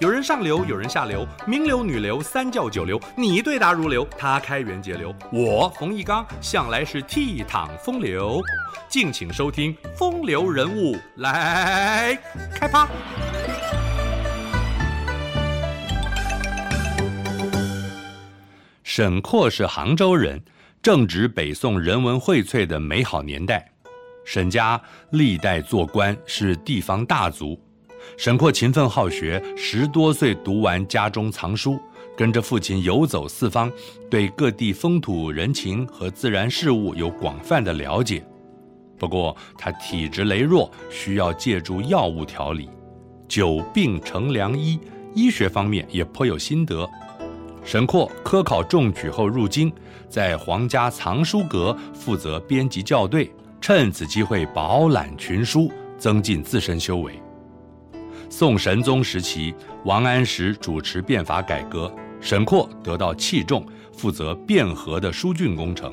[0.00, 8.40] 有人上流，有人下流，名流、女流、三教九流，你对答如流，他开源节流，我冯一刚向来是倜傥风流。
[8.88, 12.16] 敬请收听《风流人物》来
[12.54, 12.86] 开趴。
[18.84, 20.40] 沈括是杭州人，
[20.80, 23.68] 正值北宋人文荟萃的美好年代。
[24.24, 24.80] 沈家
[25.10, 27.60] 历代做官是地方大族。
[28.16, 31.78] 沈括勤奋好学，十多岁读完家中藏书，
[32.16, 33.70] 跟着父亲游走四方，
[34.10, 38.24] 对各地风土人情和自然事物有广泛的了解。
[38.98, 42.68] 不过他体质羸弱，需要借助药物调理，
[43.28, 44.80] 久病成良医，
[45.14, 46.88] 医学方面也颇有心得。
[47.64, 49.72] 沈括科考中举后入京，
[50.08, 53.30] 在皇家藏书阁负责编辑校对，
[53.60, 57.12] 趁此机会饱览群书，增进自身修为。
[58.30, 65.92] 宋神宗时期，王安石主持变法改革，沈括得到器重，负责汴河的疏浚工程。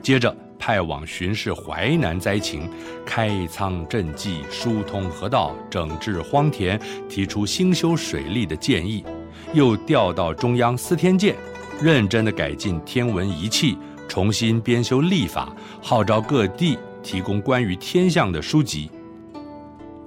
[0.00, 2.70] 接着派往巡视淮南灾情，
[3.04, 9.04] 开仓赈济，疏通河道，整治荒田，提出兴修水利的建议。
[9.52, 11.34] 又调到中央司天监，
[11.82, 18.90] 认真地改进天文仪器，重新编修历法，号召各地提供关于天象的书籍。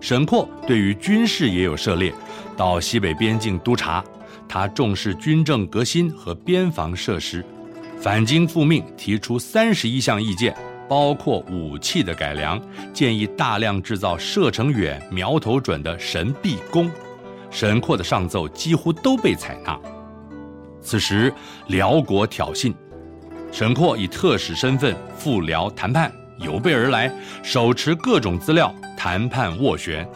[0.02, 2.12] 沈括对于军事也有涉猎，
[2.58, 4.04] 到西北边境督察。
[4.50, 7.46] 他重视军政革新和边防设施，
[7.98, 10.54] 返京复命，提出三十一项意见，
[10.90, 12.60] 包括武器的改良，
[12.92, 16.92] 建议大量制造射程远、瞄头准的神臂弓。
[17.50, 19.80] 沈括的上奏几乎都被采纳。
[20.82, 21.32] 此时
[21.68, 22.74] 辽国挑衅，
[23.52, 26.12] 沈括以特使身份赴辽谈判。
[26.42, 27.12] 有备而来，
[27.44, 30.08] 手持各种资料，谈判斡旋。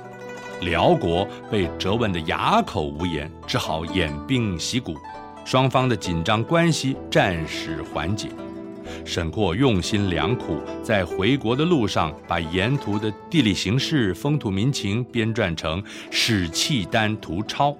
[0.62, 4.96] 辽国被责问得哑口无言，只好偃兵息鼓，
[5.44, 8.30] 双方的紧张关系暂时缓解。
[9.04, 17.72] 沈括用心良苦，在回国的路上，把沿途的地理形势、风土民情编撰成《史契丹图钞》，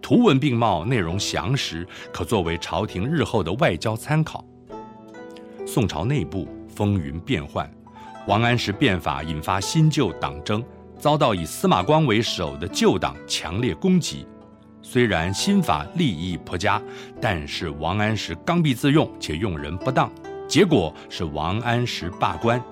[0.00, 4.44] 图文并茂，内容详实，可作为朝廷日后的外交参考。
[5.66, 7.70] 宋朝内部风云变幻。
[8.26, 10.62] 王安石变法引发新旧党争，
[10.98, 14.26] 遭到以司马光为首的旧党强烈攻击。
[14.82, 16.80] 虽然新法立意颇佳，
[17.20, 20.10] 但是王安石刚愎自用且用人不当，
[20.46, 22.62] 结果是王安石罢官，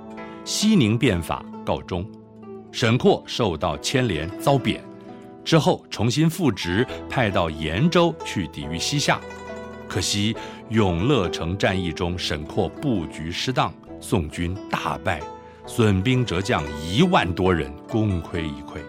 [0.44, 2.08] 熙宁变法告终。
[2.70, 4.84] 沈括受到牵连遭贬，
[5.44, 9.18] 之后重新复职，派到延州去抵御西夏。
[9.88, 10.36] 可惜
[10.68, 15.20] 永乐城战役中，沈括布局失当，宋军大败。
[15.68, 18.80] 损兵折将一万多人，功亏一篑。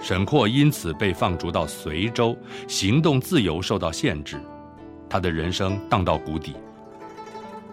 [0.00, 2.36] 沈括因此被放逐到随州，
[2.68, 4.40] 行动自由受到限制，
[5.10, 6.54] 他的人生荡到谷底。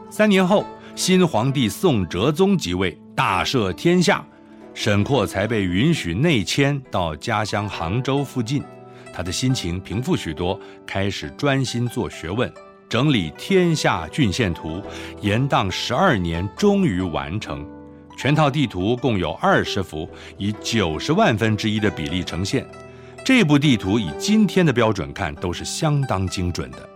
[0.10, 0.66] 三年后，
[0.96, 4.26] 新皇帝宋哲宗即位，大赦天下，
[4.74, 8.64] 沈括才被允许内迁到家乡杭州附近。
[9.14, 12.52] 他的心情平复许多，开始专心做学问，
[12.90, 14.82] 整理天下郡县图，
[15.22, 17.64] 延宕十二年，终于完成。
[18.20, 20.06] 全套地图共有二十幅，
[20.38, 22.68] 以九十万分之一的比例呈现。
[23.24, 26.90] 这部地图以今天的标准看，都是相当精准的。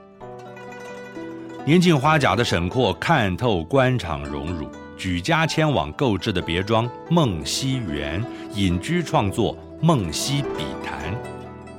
[1.66, 4.67] 年近花甲的沈括看透官场荣辱，
[4.97, 8.22] 举家迁往购置的别庄梦溪园，
[8.53, 11.13] 隐居创作《梦溪笔谈》，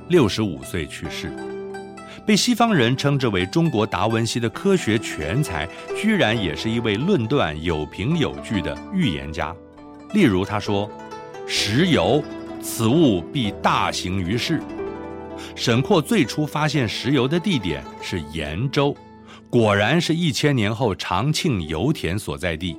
[0.07, 1.31] 六十五岁去世。
[2.25, 9.55] 被西方人称之为中国达文西的科学全才，居然也是一位论断有凭有据的预言家。
[10.13, 10.89] 例如，他说
[11.45, 12.23] ：“石油，
[12.61, 14.59] 此物必大行于世。”
[15.55, 18.95] 沈括最初发现石油的地点是俨州，
[19.49, 22.75] 果然是一千年后长庆油田所在地。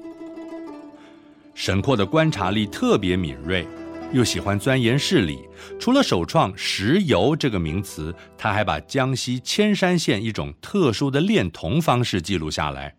[1.55, 3.67] 沈括的观察力特别敏锐。
[4.13, 12.95] 又喜欢钻研事理，除了首创“石油”这个名词，他还把江西铅山县一种特殊的炼铜方式记录下来。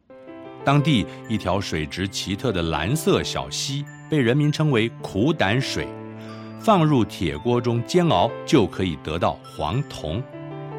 [0.64, 5.88] 当地一条水质奇特的蓝色小溪，被人民称为“苦胆水”，
[6.60, 10.22] 放入铁锅中煎熬，就可以得到黄铜。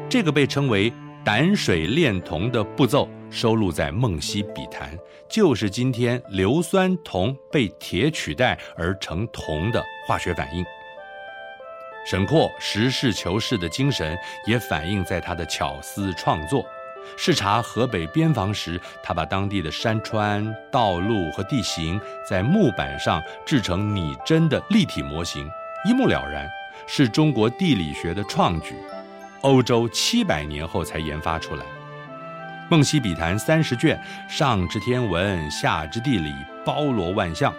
[0.07, 0.93] 这个被称为
[1.25, 3.09] “胆水炼铜”的步骤。
[3.31, 4.95] 收录在《梦溪笔谈》，
[5.27, 10.65] 就是今天硫酸铜被铁取代而成铜的化学反应。
[12.05, 14.17] 沈括实事求是的精神
[14.47, 16.65] 也反映在他的巧思创作。
[17.17, 25.47] 视察河北边防时，他把当地的山川、道路和地形在木板上制成拟真的立体模型，
[25.87, 26.47] 一目了然，
[26.87, 28.75] 是中国地理学的创举。
[29.41, 31.63] 欧洲七百年后才研发出来。
[32.69, 33.99] 《梦溪笔谈》三十卷，
[34.29, 36.31] 上知天文，下知地理，
[36.63, 37.51] 包罗万象，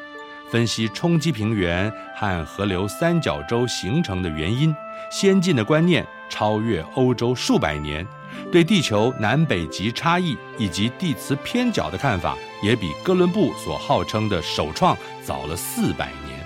[0.48, 4.72] 分析冲积平原和河流三角洲形成的原因，
[5.10, 8.06] 先进的观念超越欧洲数百年，
[8.52, 16.38] 对地球南北极差异以及地磁偏角的看法，也比哥伦布所号称的首创早了四百年。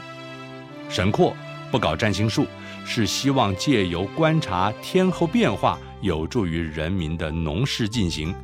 [0.89, 1.37] 沈括
[1.71, 2.47] 不搞占星术，
[2.87, 8.35] 是希望借由观察天候变化，有助于人民的农事进行。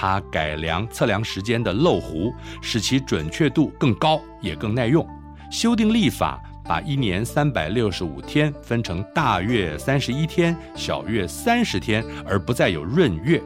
[0.00, 2.32] 他改良测量时间的漏壶，
[2.62, 5.06] 使其准确度更高，也更耐用。
[5.50, 13.42] 修订历法，把一年三百六十五天分成大月三十一天、小月三十天，而不再有闰月。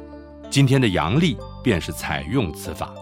[0.49, 2.95] 今天的阳历便是采用此法。《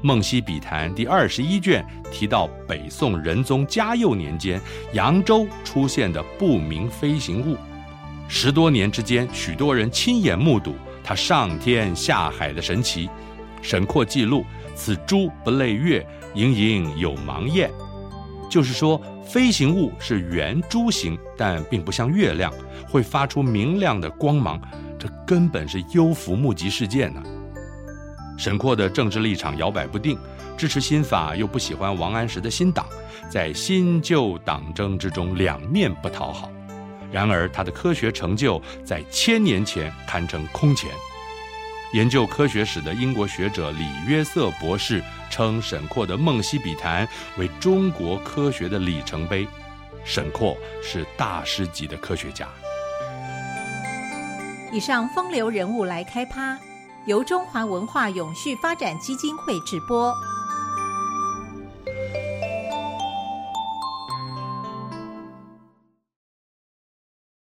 [0.00, 4.58] 梦溪笔谈》第二十一卷提到，北宋仁宗嘉佑年间，
[4.94, 7.58] 扬州出现的不明飞行物，
[8.26, 10.74] 十多年之间，许多人亲眼目睹。
[11.08, 13.08] 他上天下海的神奇，
[13.62, 14.44] 沈括记录：
[14.74, 17.70] 此珠不类月，盈盈有芒焰。
[18.50, 22.52] 就是说，飞行物是圆珠形，但并不像月亮，
[22.90, 24.60] 会发出明亮的光芒。
[24.98, 27.22] 这根本是幽浮目击事件呢、
[28.36, 30.18] 沈括的政治立场摇摆不定，
[30.58, 32.84] 支持新法又不喜欢王安石的新党，
[33.30, 36.50] 在新旧党争之中两面不讨好。
[37.10, 40.90] 然而，他的科学成就在千年前堪称空前。
[41.94, 47.06] 研究科学史的英国学者李约瑟博士称，沈括的《梦溪笔谈》
[47.38, 49.48] 为中国科学的里程碑。
[50.04, 52.46] 沈括是大师级的科学家。
[54.70, 56.58] 以上风流人物来开趴，
[57.06, 60.14] 由中华文化永续发展基金会直播。